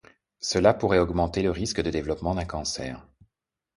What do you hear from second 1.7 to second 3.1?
de développement d'un cancer.